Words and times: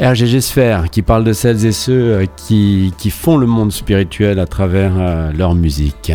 RGG 0.00 0.40
Sphère 0.40 0.90
qui 0.90 1.02
parle 1.02 1.22
de 1.22 1.32
celles 1.32 1.64
et 1.66 1.72
ceux 1.72 1.92
euh, 1.92 2.26
qui, 2.36 2.92
qui 2.98 3.10
font 3.10 3.36
le 3.36 3.46
monde 3.46 3.70
spirituel 3.70 4.40
à 4.40 4.46
travers 4.46 4.92
euh, 4.96 5.30
leur 5.32 5.54
musique. 5.54 6.12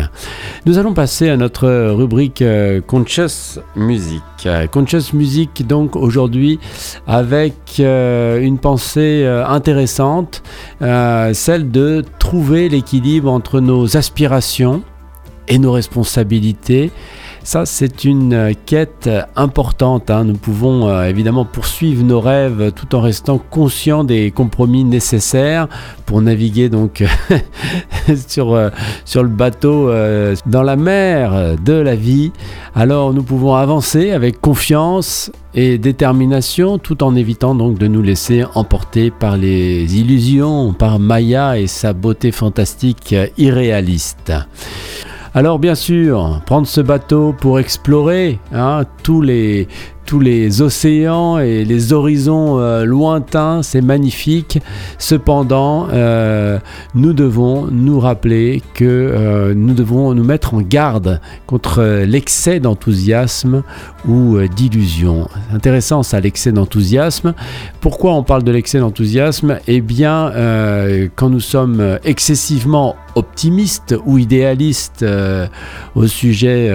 Nous 0.66 0.76
allons 0.76 0.92
passer 0.92 1.30
à 1.30 1.36
notre 1.38 1.90
rubrique 1.90 2.42
euh, 2.42 2.80
Conscious 2.82 3.60
Music. 3.76 4.22
Conscious 4.70 5.14
Music 5.14 5.66
donc 5.66 5.96
aujourd'hui 5.96 6.58
avec 7.06 7.78
une 7.78 8.56
pensée 8.58 9.26
intéressante, 9.26 10.42
celle 10.80 11.70
de 11.70 12.02
trouver 12.18 12.70
l'équilibre 12.70 13.30
entre 13.30 13.60
nos 13.60 13.98
aspirations 13.98 14.82
et 15.46 15.58
nos 15.58 15.72
responsabilités 15.72 16.90
ça, 17.42 17.64
c'est 17.64 18.04
une 18.04 18.34
euh, 18.34 18.52
quête 18.66 19.08
importante. 19.34 20.10
Hein. 20.10 20.24
Nous 20.24 20.36
pouvons 20.36 20.88
euh, 20.88 21.04
évidemment 21.04 21.46
poursuivre 21.46 22.04
nos 22.04 22.20
rêves 22.20 22.72
tout 22.72 22.94
en 22.94 23.00
restant 23.00 23.38
conscients 23.38 24.04
des 24.04 24.30
compromis 24.30 24.84
nécessaires 24.84 25.66
pour 26.04 26.20
naviguer 26.20 26.68
donc 26.68 27.02
sur, 28.28 28.52
euh, 28.52 28.68
sur 29.04 29.22
le 29.22 29.30
bateau 29.30 29.90
dans 30.46 30.62
la 30.62 30.76
mer 30.76 31.56
de 31.62 31.72
la 31.72 31.94
vie. 31.94 32.32
Alors 32.74 33.14
nous 33.14 33.22
pouvons 33.22 33.54
avancer 33.54 34.10
avec 34.10 34.40
confiance 34.40 35.32
et 35.54 35.78
détermination 35.78 36.78
tout 36.78 37.02
en 37.02 37.16
évitant 37.16 37.54
donc 37.54 37.78
de 37.78 37.86
nous 37.86 38.02
laisser 38.02 38.44
emporter 38.54 39.10
par 39.10 39.36
les 39.36 39.96
illusions, 39.96 40.72
par 40.72 40.98
Maya 40.98 41.58
et 41.58 41.66
sa 41.66 41.92
beauté 41.92 42.32
fantastique 42.32 43.14
irréaliste. 43.38 44.32
Alors 45.32 45.60
bien 45.60 45.76
sûr, 45.76 46.40
prendre 46.44 46.66
ce 46.66 46.80
bateau 46.80 47.32
pour 47.32 47.60
explorer 47.60 48.40
hein, 48.52 48.82
tous 49.04 49.22
les 49.22 49.68
tous 50.10 50.18
les 50.18 50.60
océans 50.60 51.38
et 51.38 51.64
les 51.64 51.92
horizons 51.92 52.58
euh, 52.58 52.84
lointains, 52.84 53.62
c'est 53.62 53.80
magnifique. 53.80 54.58
Cependant, 54.98 55.86
euh, 55.92 56.58
nous 56.96 57.12
devons 57.12 57.68
nous 57.70 58.00
rappeler 58.00 58.60
que 58.74 58.84
euh, 58.84 59.54
nous 59.54 59.72
devons 59.72 60.12
nous 60.12 60.24
mettre 60.24 60.54
en 60.54 60.62
garde 60.62 61.20
contre 61.46 62.02
l'excès 62.04 62.58
d'enthousiasme 62.58 63.62
ou 64.08 64.38
d'illusion. 64.56 65.28
Intéressant 65.54 66.02
ça, 66.02 66.18
l'excès 66.18 66.50
d'enthousiasme. 66.50 67.32
Pourquoi 67.80 68.14
on 68.14 68.24
parle 68.24 68.42
de 68.42 68.50
l'excès 68.50 68.80
d'enthousiasme? 68.80 69.58
Eh 69.68 69.80
bien, 69.80 70.32
quand 71.14 71.28
nous 71.28 71.40
sommes 71.40 71.98
excessivement 72.02 72.96
optimistes 73.14 73.94
ou 74.06 74.18
idéalistes 74.18 75.04
au 75.94 76.06
sujet 76.06 76.72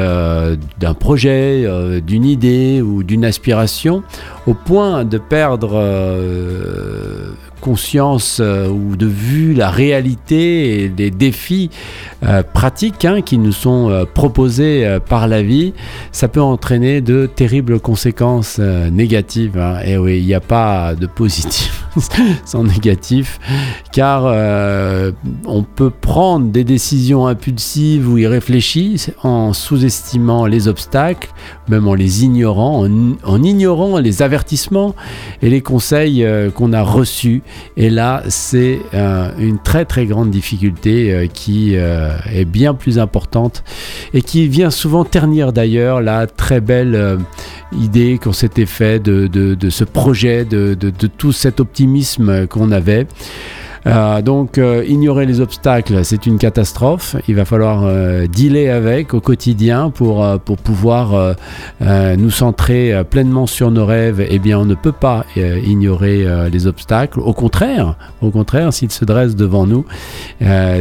d'un 0.80 0.94
projet, 0.94 1.68
d'une 2.06 2.26
idée 2.26 2.82
ou 2.82 3.04
d'une 3.04 3.25
aspiration 3.26 4.04
au 4.48 4.54
point 4.54 5.04
de 5.04 5.18
perdre 5.18 5.72
euh, 5.74 7.32
conscience 7.62 8.40
euh, 8.40 8.68
ou 8.68 8.96
de 8.96 9.06
vue 9.06 9.54
la 9.54 9.70
réalité 9.70 10.84
et 10.84 10.92
les 10.96 11.12
défis 11.12 11.70
euh, 12.24 12.44
pratiques 12.44 13.06
hein, 13.06 13.22
qui 13.22 13.38
nous 13.38 13.52
sont 13.52 14.06
proposés 14.14 14.98
par 15.08 15.28
la 15.28 15.42
vie, 15.42 15.74
ça 16.12 16.28
peut 16.28 16.42
entraîner 16.42 17.02
de 17.02 17.26
terribles 17.26 17.80
conséquences 17.80 18.60
négatives. 18.60 19.58
Hein. 19.58 19.80
Et 19.86 19.98
oui, 19.98 20.20
il 20.20 20.26
n'y 20.26 20.34
a 20.34 20.42
pas 20.42 20.96
de 20.96 21.08
positif 21.08 21.85
sans 22.46 22.64
négatif, 22.64 23.40
car 23.92 24.26
on 25.46 25.64
peut 25.64 25.90
prendre 25.90 26.48
des 26.48 26.64
décisions 26.64 27.28
impulsives 27.28 28.10
ou 28.10 28.18
irréfléchies 28.18 29.08
en 29.24 29.54
sous-estimant 29.54 30.46
les 30.46 30.68
obstacles, 30.68 31.30
même 31.68 31.88
en 31.88 31.94
les 31.94 32.24
ignorant, 32.24 32.88
en 33.24 33.44
ignorant 33.44 33.98
les 34.00 34.22
avertissements 34.22 34.96
et 35.42 35.50
les 35.50 35.62
conseils 35.62 36.24
euh, 36.24 36.50
qu'on 36.52 36.74
a 36.74 36.82
reçus. 36.82 37.42
Et 37.78 37.90
là, 37.90 38.24
c'est 38.30 38.80
euh, 38.94 39.32
une 39.38 39.60
très 39.60 39.86
très 39.86 40.06
grande 40.06 40.30
difficulté 40.30 41.14
euh, 41.14 41.28
qui 41.28 41.76
est 41.76 42.46
bien 42.46 42.74
plus 42.74 43.00
importante 43.00 43.64
et 44.14 44.22
qui 44.22 44.48
vient 44.48 44.70
souvent 44.72 45.04
ternir 45.04 45.54
d'ailleurs 45.54 46.02
la 46.02 46.28
très 46.28 46.62
belle 46.62 47.20
idée 47.72 48.20
qu'on 48.22 48.34
s'était 48.34 48.66
fait 48.66 49.00
de, 49.00 49.28
de, 49.28 49.70
ce 49.70 49.84
projet, 49.84 50.46
de, 50.46 50.74
de, 50.74 51.08
tout 51.08 51.32
cet 51.32 51.60
optimisme 51.60 51.85
qu'on 52.50 52.72
avait. 52.72 53.08
Euh, 53.88 54.22
donc 54.22 54.58
euh, 54.58 54.84
ignorer 54.88 55.26
les 55.26 55.42
obstacles, 55.42 56.04
c'est 56.04 56.26
une 56.26 56.38
catastrophe. 56.38 57.16
Il 57.28 57.36
va 57.36 57.46
falloir 57.46 57.84
euh, 57.84 58.26
dealer 58.28 58.70
avec 58.70 59.14
au 59.14 59.20
quotidien 59.20 59.92
pour, 59.92 60.26
pour 60.40 60.58
pouvoir 60.58 61.36
nous 61.82 62.32
centrer 62.32 63.04
pleinement 63.10 63.48
sur 63.48 63.72
nos 63.72 63.86
rêves. 63.86 64.26
Eh 64.30 64.40
bien, 64.40 64.60
on 64.60 64.66
ne 64.66 64.76
peut 64.76 64.92
pas 64.92 65.26
ignorer 65.36 66.26
les 66.52 66.68
obstacles. 66.68 67.20
Au 67.20 67.34
contraire, 67.34 67.96
au 68.22 68.32
contraire, 68.32 68.74
s'ils 68.74 68.92
se 68.92 69.06
dressent 69.06 69.36
devant 69.36 69.66
nous, 69.68 69.86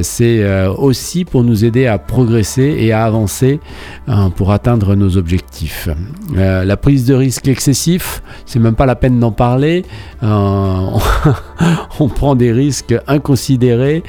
c'est 0.02 0.66
aussi 0.68 1.24
pour 1.24 1.44
nous 1.44 1.64
aider 1.64 1.86
à 1.86 1.98
progresser 1.98 2.76
et 2.78 2.92
à 2.92 3.04
avancer 3.04 3.60
hein, 4.08 4.30
pour 4.30 4.52
atteindre 4.52 4.94
nos 4.94 5.16
objectifs. 5.16 5.88
la 6.34 6.76
prise 6.76 7.04
de 7.04 7.14
risque 7.14 7.48
excessif, 7.48 8.22
c'est 8.46 8.58
même 8.58 8.76
pas 8.76 8.86
la 8.86 8.96
peine 8.96 9.18
d'en 9.20 9.32
parler. 9.32 9.84
on 10.22 12.08
prend 12.08 12.34
des 12.34 12.52
risques 12.52 12.93
inconsidéré 13.06 14.02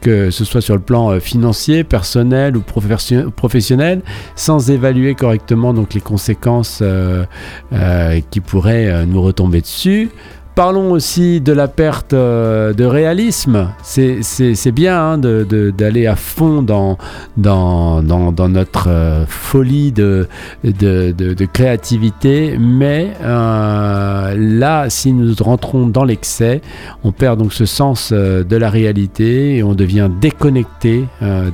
que 0.00 0.30
ce 0.30 0.44
soit 0.44 0.60
sur 0.60 0.74
le 0.74 0.80
plan 0.80 1.10
euh, 1.10 1.20
financier, 1.20 1.84
personnel 1.84 2.56
ou 2.56 2.62
professionnel, 2.62 4.02
sans 4.36 4.70
évaluer 4.70 5.14
correctement 5.14 5.72
donc 5.72 5.94
les 5.94 6.00
conséquences 6.00 6.80
euh, 6.82 7.24
euh, 7.72 8.20
qui 8.30 8.40
pourraient 8.40 9.06
nous 9.06 9.22
retomber 9.22 9.60
dessus. 9.60 10.10
Parlons 10.54 10.92
aussi 10.92 11.40
de 11.40 11.54
la 11.54 11.66
perte 11.66 12.12
euh, 12.12 12.74
de 12.74 12.84
réalisme. 12.84 13.68
C'est 13.82 14.70
bien 14.70 15.14
hein, 15.14 15.18
d'aller 15.18 16.06
à 16.06 16.14
fond 16.14 16.60
dans, 16.60 16.98
notre 17.38 18.88
euh, 18.88 19.24
folie 19.26 19.92
de, 19.92 20.28
créativité, 21.54 22.58
mais 22.60 23.14
euh, 23.22 24.34
là, 24.36 24.90
si 24.90 25.14
nous 25.14 25.34
rentrons 25.40 25.86
dans 25.86 26.04
l'excès, 26.04 26.60
on 27.02 27.12
perd 27.12 27.38
donc 27.38 27.54
ce 27.54 27.64
sens 27.64 28.12
de 28.12 28.56
la 28.56 28.68
réalité 28.68 29.56
et 29.56 29.62
on 29.62 29.72
devient 29.72 30.10
déconnecté 30.20 31.06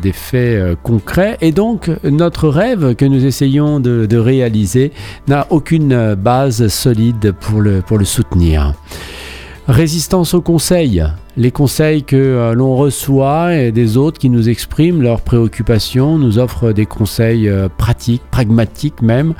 des 0.02 0.12
faits 0.12 0.76
concrets. 0.82 1.38
Et 1.40 1.52
donc, 1.52 1.88
notre 2.02 2.48
rêve 2.48 2.96
que 2.96 3.04
nous 3.04 3.24
essayons 3.24 3.78
de, 3.78 4.18
réaliser 4.18 4.90
n'a 5.28 5.46
aucune 5.50 6.16
base 6.16 6.66
solide 6.66 7.32
pour 7.40 7.60
le 7.62 8.04
soutenir. 8.04 8.74
Résistance 9.68 10.32
au 10.32 10.40
conseil 10.40 11.04
les 11.38 11.52
conseils 11.52 12.02
que 12.02 12.16
euh, 12.16 12.52
l'on 12.52 12.74
reçoit 12.74 13.54
et 13.54 13.70
des 13.70 13.96
autres 13.96 14.18
qui 14.18 14.28
nous 14.28 14.48
expriment 14.48 15.00
leurs 15.00 15.20
préoccupations, 15.20 16.18
nous 16.18 16.40
offrent 16.40 16.72
des 16.72 16.84
conseils 16.84 17.48
euh, 17.48 17.68
pratiques, 17.68 18.22
pragmatiques 18.32 19.02
même. 19.02 19.34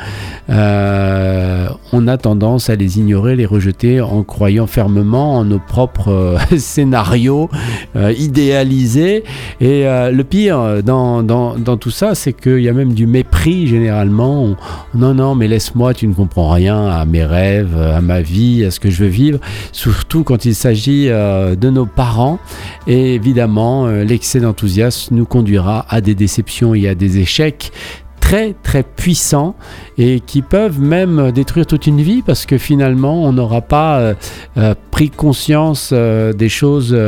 Euh, 0.49 1.67
on 1.93 2.07
a 2.07 2.17
tendance 2.17 2.71
à 2.71 2.77
les 2.77 3.01
ignorer, 3.01 3.35
les 3.35 3.47
rejeter 3.47 4.01
en 4.01 4.23
croyant 4.23 4.69
fermement 4.69 5.35
en 5.39 5.45
nos 5.45 5.59
propres 5.59 6.39
scénarios 6.57 7.51
idéalisés. 7.97 9.25
Et 9.61 9.83
le 9.85 10.23
pire 10.23 10.83
dans, 10.85 11.23
dans, 11.23 11.77
tout 11.77 11.91
ça, 11.91 12.15
c'est 12.15 12.33
qu'il 12.33 12.61
y 12.61 12.69
a 12.69 12.73
même 12.73 12.93
du 12.93 13.07
mépris 13.07 13.67
généralement. 13.67 14.57
non, 14.95 15.15
non, 15.15 15.35
mais 15.35 15.49
laisse-moi, 15.49 15.95
tu 15.95 16.07
ne 16.07 16.15
comprends 16.15 16.51
rien 16.51 16.87
à 16.87 17.05
mes 17.05 17.25
rêves, 17.25 17.77
à 17.77 18.01
ma 18.01 18.21
vie, 18.21 18.65
à 18.65 18.71
ce 18.71 18.79
que 18.79 18.91
je 18.91 19.05
veux 19.05 19.11
vivre. 19.11 19.41
Surtout 19.73 20.23
quand 20.23 20.45
il 20.45 20.55
s'agit 20.55 21.09
de 21.09 21.71
nos 21.71 21.88
parents. 21.89 22.39
Et 22.87 23.15
évidemment, 23.15 23.87
euh, 23.87 24.05
l'excès 24.05 24.41
d'enthousiasme 24.41 25.15
nous 25.15 25.27
conduira 25.27 25.87
à 25.89 26.01
des 26.01 26.15
déceptions 26.15 26.75
et 26.75 26.89
à 26.89 26.95
des 26.95 27.19
échecs 27.19 27.73
très 28.21 28.55
très 28.63 28.83
puissants 28.83 29.55
et 29.97 30.21
qui 30.21 30.43
peuvent 30.43 30.81
même 30.81 31.31
détruire 31.31 31.67
toute 31.67 31.87
une 31.87 32.03
vie 32.03 32.21
parce 32.21 32.47
que 32.47 32.59
finalement 32.59 33.23
on 33.23 33.33
n'aura 33.33 33.63
pas 33.63 34.01
euh, 34.01 34.15
euh, 34.59 34.75
pris 34.91 35.09
conscience 35.09 35.93
des 35.93 36.49
choses 36.49 36.99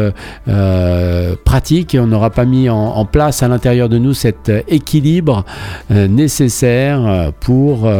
pratiques 1.44 1.94
et 1.94 2.00
on 2.00 2.06
n'aura 2.06 2.30
pas 2.30 2.44
mis 2.44 2.70
en, 2.70 3.04
place 3.04 3.42
à 3.42 3.48
l'intérieur 3.48 3.88
de 3.88 3.98
nous 3.98 4.14
cet 4.14 4.50
équilibre 4.68 5.44
nécessaire 5.90 7.32
pour 7.40 7.90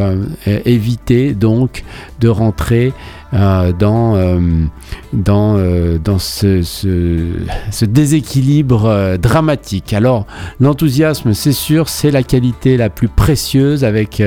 éviter 0.46 1.34
donc 1.34 1.82
de 2.20 2.28
rentrer 2.28 2.92
euh, 3.32 3.72
dans, 3.72 4.16
euh, 4.16 4.40
dans, 5.12 5.56
euh, 5.56 5.98
dans 5.98 6.18
ce, 6.18 6.62
ce, 6.62 7.84
déséquilibre 7.84 9.16
dramatique. 9.18 9.92
Alors 9.92 10.26
l'enthousiasme, 10.58 11.32
c'est 11.32 11.52
sûr, 11.52 11.88
c'est 11.88 12.10
la 12.10 12.24
qualité 12.24 12.76
la 12.76 12.90
plus 12.90 13.08
précieuse 13.08 13.84
avec 13.84 14.22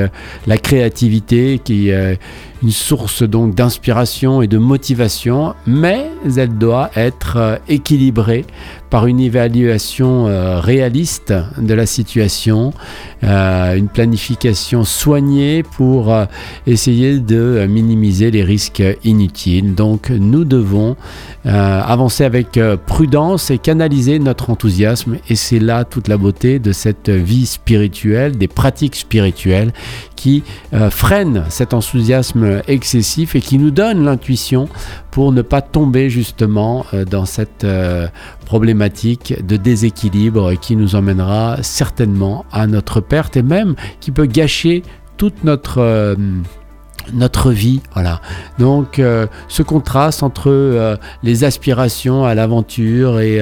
la 0.47 0.57
créativité 0.57 1.59
qui 1.63 1.91
une 2.63 2.71
source 2.71 3.23
donc 3.23 3.53
d'inspiration 3.55 4.41
et 4.41 4.47
de 4.47 4.57
motivation, 4.57 5.53
mais 5.67 6.09
elle 6.37 6.57
doit 6.57 6.89
être 6.95 7.59
équilibrée 7.67 8.45
par 8.89 9.05
une 9.07 9.19
évaluation 9.19 10.25
réaliste 10.61 11.33
de 11.57 11.73
la 11.73 11.85
situation, 11.85 12.73
une 13.23 13.87
planification 13.91 14.83
soignée 14.83 15.63
pour 15.63 16.15
essayer 16.67 17.19
de 17.19 17.65
minimiser 17.67 18.29
les 18.29 18.43
risques 18.43 18.83
inutile. 19.03 19.73
Donc 19.73 20.11
nous 20.11 20.45
devons 20.45 20.95
avancer 21.43 22.23
avec 22.23 22.59
prudence 22.85 23.49
et 23.49 23.57
canaliser 23.57 24.19
notre 24.19 24.51
enthousiasme. 24.51 25.17
Et 25.27 25.35
c'est 25.35 25.59
là 25.59 25.85
toute 25.85 26.07
la 26.07 26.17
beauté 26.17 26.59
de 26.59 26.71
cette 26.71 27.09
vie 27.09 27.47
spirituelle, 27.47 28.37
des 28.37 28.47
pratiques 28.47 28.95
spirituelles 28.95 29.73
qui 30.23 30.43
freinent 30.89 31.43
cet 31.49 31.73
enthousiasme 31.73 32.61
excessif 32.67 33.35
et 33.35 33.41
qui 33.41 33.57
nous 33.57 33.71
donnent 33.71 34.05
l'intuition 34.05 34.69
pour 35.11 35.33
ne 35.33 35.41
pas 35.41 35.61
tomber 35.61 36.09
justement 36.09 36.85
dans 37.09 37.25
cette 37.25 37.65
problématique 38.45 39.45
de 39.45 39.57
déséquilibre 39.57 40.53
qui 40.53 40.77
nous 40.77 40.95
emmènera 40.95 41.57
certainement 41.61 42.45
à 42.51 42.67
notre 42.67 43.01
perte 43.01 43.35
et 43.35 43.43
même 43.43 43.75
qui 43.99 44.11
peut 44.11 44.25
gâcher 44.25 44.83
toute 45.17 45.43
notre 45.43 45.79
euh, 45.79 46.15
notre 47.13 47.51
vie. 47.51 47.81
Voilà. 47.93 48.21
Donc 48.59 48.99
euh, 48.99 49.27
ce 49.47 49.63
contraste 49.63 50.23
entre 50.23 50.49
euh, 50.49 50.95
les 51.23 51.43
aspirations 51.43 52.23
à 52.25 52.35
l'aventure 52.35 53.19
et, 53.19 53.39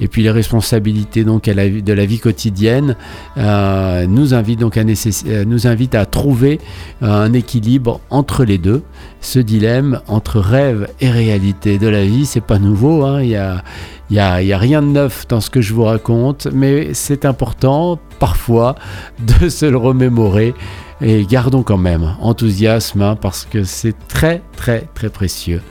et 0.00 0.08
puis 0.08 0.22
les 0.22 0.30
responsabilités 0.30 1.24
donc 1.24 1.44
de 1.44 1.92
la 1.92 2.06
vie 2.06 2.18
quotidienne 2.18 2.96
nous 3.36 4.34
invite 4.34 4.60
donc 4.60 4.76
à 4.76 4.84
nous 4.84 5.66
invite 5.66 5.94
à 5.94 6.06
trouver 6.06 6.60
un 7.00 7.32
équilibre 7.32 8.00
entre 8.10 8.44
les 8.44 8.58
deux. 8.58 8.82
Ce 9.20 9.38
dilemme 9.38 10.00
entre 10.08 10.40
rêve 10.40 10.88
et 11.00 11.10
réalité 11.10 11.78
de 11.78 11.88
la 11.88 12.04
vie, 12.04 12.26
c'est 12.26 12.40
pas 12.40 12.58
nouveau. 12.58 13.04
Hein. 13.04 13.22
Il 13.22 13.30
y 13.30 13.36
a 13.36 13.62
il 14.10 14.14
n'y 14.14 14.52
a, 14.52 14.58
rien 14.58 14.82
de 14.82 14.88
neuf 14.88 15.28
dans 15.28 15.40
ce 15.40 15.50
que 15.50 15.60
je 15.60 15.72
vous 15.72 15.84
raconte, 15.84 16.48
mais 16.52 16.94
c'est 16.94 17.24
important 17.24 17.96
parfois 18.18 18.74
de 19.20 19.48
se 19.48 19.66
le 19.66 19.76
remémorer. 19.76 20.52
Et 21.02 21.24
gardons 21.24 21.62
quand 21.62 21.78
même 21.78 22.14
enthousiasme 22.20 23.02
hein, 23.02 23.16
parce 23.16 23.46
que 23.46 23.64
c'est 23.64 23.94
très 24.08 24.42
très 24.56 24.86
très 24.94 25.08
précieux. 25.08 25.62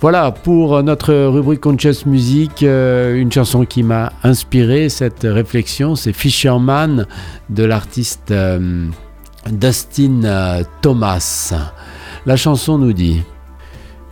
Voilà 0.00 0.30
pour 0.30 0.80
notre 0.82 1.12
rubrique 1.12 1.60
Conscious 1.60 2.06
Music, 2.06 2.62
euh, 2.62 3.16
une 3.16 3.32
chanson 3.32 3.64
qui 3.64 3.82
m'a 3.82 4.12
inspiré 4.22 4.88
cette 4.90 5.22
réflexion, 5.24 5.96
c'est 5.96 6.12
Fisherman 6.12 7.06
de 7.50 7.64
l'artiste 7.64 8.30
euh, 8.30 8.86
Dustin 9.50 10.22
euh, 10.22 10.62
Thomas. 10.82 11.52
La 12.26 12.36
chanson 12.36 12.78
nous 12.78 12.92
dit 12.92 13.22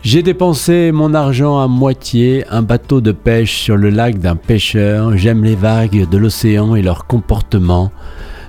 j'ai 0.03 0.23
dépensé 0.23 0.93
mon 0.93 1.15
argent 1.15 1.61
à 1.61 1.67
moitié, 1.67 2.45
un 2.49 2.63
bateau 2.63 3.01
de 3.01 3.13
pêche 3.13 3.57
sur 3.57 3.77
le 3.77 3.91
lac 3.91 4.19
d'un 4.19 4.37
pêcheur, 4.37 5.17
j'aime 5.17 5.45
les 5.45 5.57
vagues 5.57 6.09
de 6.09 6.17
l'océan 6.17 6.75
et 6.77 6.83
leur 6.83 7.07
comportement. 7.07 7.91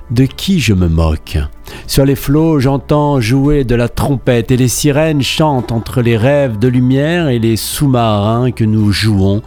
De 0.10 0.26
qui 0.26 0.60
je 0.60 0.74
me 0.74 0.88
moque? 0.88 1.38
Sur 1.86 2.06
les 2.06 2.16
flots, 2.16 2.60
j'entends 2.60 3.20
jouer 3.20 3.66
de 3.66 3.76
la 3.76 3.90
trompette 3.90 4.52
et 4.52 4.58
les 4.58 4.70
sirènes 4.70 5.22
chantent 5.22 5.72
entre 5.72 6.02
les 6.02 6.16
rêves 6.16 6.58
de 6.60 6.70
lumière 6.70 7.28
et 7.28 7.40
les 7.40 7.58
sous-marins 7.58 8.52
que 8.52 8.64
nous 8.64 8.92
jouons. 8.92 9.42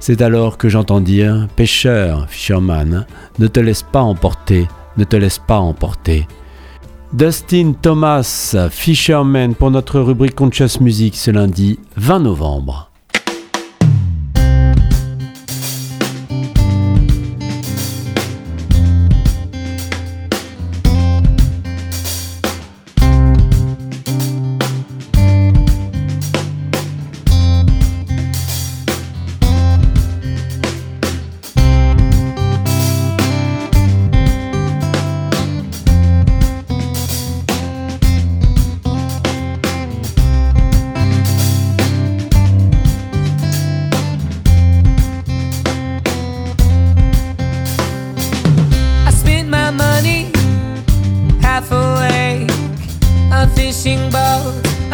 C'est 0.00 0.22
alors 0.22 0.56
que 0.56 0.68
j'entends 0.68 1.00
dire 1.00 1.46
Pêcheur, 1.56 2.26
fisherman, 2.28 3.06
ne 3.38 3.46
te 3.46 3.60
laisse 3.60 3.82
pas 3.82 4.00
emporter, 4.00 4.66
ne 4.96 5.04
te 5.04 5.16
laisse 5.16 5.38
pas 5.38 5.58
emporter. 5.58 6.26
Dustin 7.12 7.72
Thomas, 7.80 8.56
Fisherman 8.70 9.54
pour 9.54 9.70
notre 9.70 10.00
rubrique 10.00 10.34
Conscious 10.34 10.80
Music 10.80 11.16
ce 11.16 11.30
lundi 11.30 11.78
20 11.96 12.20
novembre. 12.20 12.87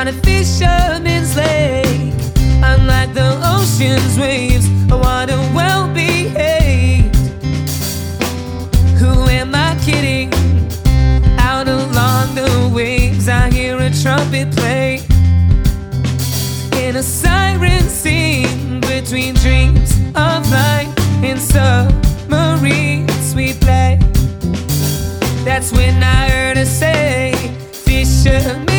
on 0.04 0.08
a 0.08 0.12
fisherman's 0.20 1.34
lake. 1.34 2.12
Unlike 2.62 3.14
the 3.14 3.40
ocean's 3.56 4.18
waves, 4.18 4.66
I 4.92 4.96
wanna 4.96 5.38
well 5.54 5.88
behaved. 5.94 7.16
Who 9.00 9.28
am 9.28 9.54
I 9.54 9.74
kidding? 9.82 10.30
Out 11.38 11.68
along 11.68 12.34
the 12.34 12.70
waves, 12.74 13.30
I 13.30 13.50
hear 13.50 13.78
a 13.78 13.90
trumpet 14.02 14.54
play. 14.54 15.00
And 16.82 16.98
a 16.98 17.02
siren 17.02 17.88
sing 17.88 18.80
between 18.80 19.34
dreams 19.36 19.90
of 20.14 20.50
light 20.50 20.92
and 21.22 21.40
submarines 21.40 23.34
we 23.34 23.54
play. 23.54 23.98
That's 25.46 25.72
when 25.72 26.02
I 26.02 26.28
heard 26.28 26.58
her 26.58 26.66
say, 26.66 27.32
Fisherman. 27.72 28.73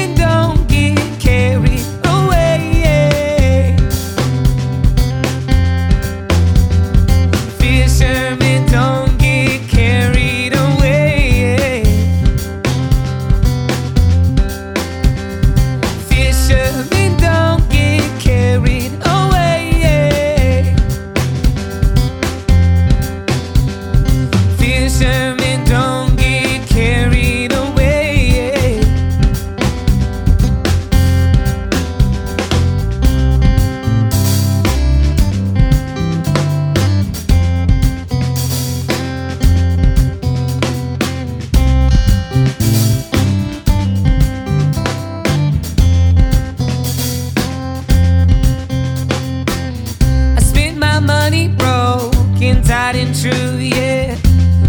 riding 52.96 53.14
true, 53.14 53.58
yeah. 53.58 54.16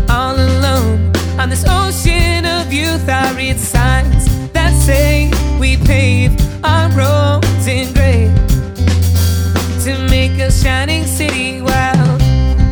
All 0.08 0.34
alone 0.34 1.12
on 1.38 1.48
this 1.48 1.64
ocean 1.68 2.44
of 2.44 2.72
youth, 2.72 3.08
I 3.08 3.32
read 3.36 3.58
signs 3.58 4.26
that 4.52 4.72
say 4.72 5.30
we 5.60 5.76
pave 5.76 6.32
our 6.64 6.88
roads 6.90 7.66
in 7.66 7.92
gray 7.92 8.32
to 9.84 9.98
make 10.10 10.38
a 10.40 10.50
shining 10.50 11.04
city 11.04 11.60
While 11.60 12.18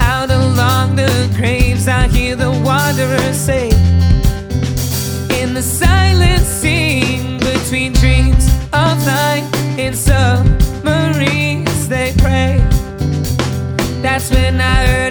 Out 0.01 0.31
along 0.31 0.97
the 0.97 1.33
graves, 1.37 1.87
I 1.89 2.09
hear 2.09 2.37
the 2.37 2.51
wanderers 2.51 3.37
say, 3.37 3.69
in 5.41 5.55
the 5.55 5.63
silent 5.63 6.43
sing 6.43 7.39
between 7.39 7.93
dreams 7.93 8.47
of 8.73 9.07
light 9.07 9.49
and 9.79 9.95
submarines, 9.95 11.89
they 11.89 12.13
pray. 12.19 12.59
That's 14.03 14.31
when 14.31 14.61
I 14.61 14.87
heard. 14.87 15.04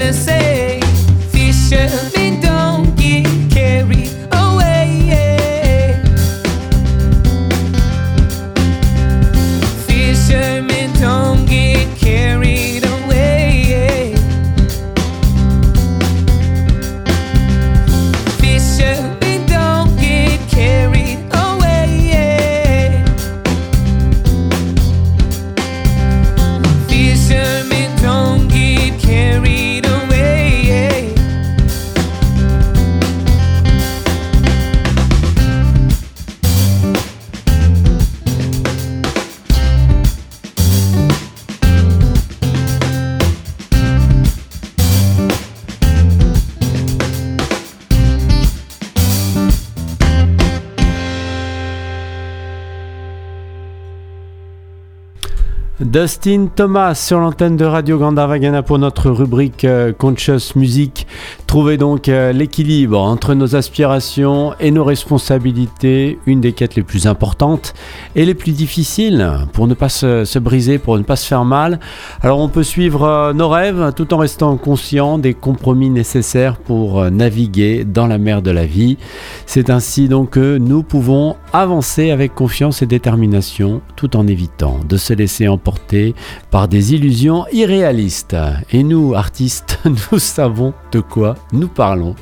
Dustin 55.79 56.49
Thomas 56.55 56.93
sur 56.93 57.19
l'antenne 57.19 57.57
de 57.57 57.65
Radio 57.65 57.97
Gandharvagana 57.97 58.61
pour 58.61 58.77
notre 58.77 59.09
rubrique 59.09 59.65
euh, 59.65 59.91
Conscious 59.91 60.55
Music. 60.55 61.07
Trouvez 61.53 61.77
donc 61.77 62.09
euh, 62.09 62.31
l'équilibre 62.31 62.99
entre 62.99 63.35
nos 63.35 63.55
aspirations 63.55 64.55
et 64.59 64.71
nos 64.71 64.83
responsabilités, 64.83 66.17
une 66.25 66.41
des 66.41 66.51
quêtes 66.51 66.73
les 66.73 66.81
plus 66.81 67.05
importantes 67.05 67.75
et 68.15 68.25
les 68.25 68.33
plus 68.33 68.53
difficiles 68.53 69.31
pour 69.53 69.67
ne 69.67 69.75
pas 69.75 69.87
se, 69.87 70.39
briser, 70.39 70.79
pour 70.79 70.97
ne 70.97 71.03
pas 71.03 71.15
se 71.15 71.27
faire 71.27 71.45
mal. 71.45 71.79
Alors 72.23 72.39
on 72.39 72.49
peut 72.49 72.63
suivre 72.63 73.03
euh, 73.03 73.33
nos 73.33 73.49
rêves 73.49 73.93
tout 73.95 74.15
en 74.15 74.17
restant 74.17 74.57
conscient 74.57 75.19
des 75.19 75.35
compromis 75.35 75.91
nécessaires 75.91 76.57
pour 76.57 77.11
naviguer 77.11 77.85
dans 77.85 78.07
la 78.07 78.17
mer 78.17 78.41
de 78.41 78.49
la 78.49 78.65
vie. 78.65 78.97
C'est 79.45 79.69
ainsi 79.69 80.09
donc 80.09 80.31
que 80.31 80.57
nous 80.57 80.81
pouvons 80.81 81.35
avancer 81.53 82.09
avec 82.09 82.33
confiance 82.33 82.81
et 82.81 82.87
détermination 82.87 83.81
tout 83.95 84.17
en 84.17 84.25
évitant 84.25 84.79
de 84.89 84.97
se 84.97 85.13
laisser 85.13 85.47
emporter 85.47 86.15
par 86.49 86.67
des 86.67 86.95
illusions 86.95 87.45
irréalistes. 87.53 88.35
Et 88.71 88.81
nous, 88.81 89.13
artistes, 89.13 89.79
nous 90.11 90.17
savons 90.17 90.73
de 90.91 90.99
quoi 90.99 91.35
nous 91.51 91.67
parlons. 91.67 92.15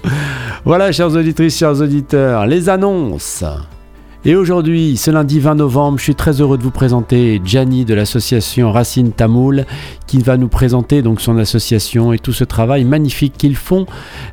Voilà, 0.66 0.92
chers 0.92 1.16
auditrices, 1.16 1.58
chers 1.58 1.82
auditeurs, 1.82 2.46
les 2.46 2.70
annonces. 2.70 3.44
Et 4.24 4.36
aujourd'hui, 4.36 4.98
ce 4.98 5.10
lundi 5.10 5.40
20 5.40 5.56
novembre, 5.56 5.98
je 5.98 6.04
suis 6.04 6.16
très 6.16 6.42
heureux 6.42 6.58
de 6.58 6.64
vous 6.64 6.70
présenter 6.72 7.42
Gianni 7.44 7.86
de 7.86 7.96
l'association 7.96 8.72
Racine 8.72 9.12
Tamoul 9.12 9.66
qui 10.06 10.20
va 10.20 10.38
nous 10.38 10.48
présenter 10.48 11.02
donc 11.02 11.22
son 11.22 11.38
association 11.40 12.14
et 12.14 12.20
tout 12.20 12.34
ce 12.34 12.44
travail 12.44 12.84
magnifique 12.84 13.34
qu'ils 13.36 13.56
font 13.56 13.88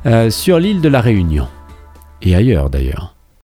euh, 0.05 0.29
sur 0.29 0.59
l'île 0.59 0.81
de 0.81 0.89
la 0.89 1.01
Réunion 1.01 1.47
et 2.21 2.35
ailleurs 2.35 2.69
d'ailleurs. 2.69 3.18